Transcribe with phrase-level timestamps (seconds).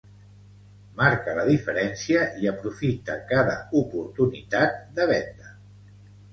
[1.01, 3.55] marca la diferència i aprofita cada
[3.85, 5.57] oportunitat de venda